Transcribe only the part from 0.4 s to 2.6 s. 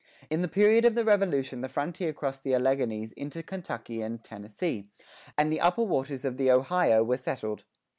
the period of the Revolution the frontier crossed the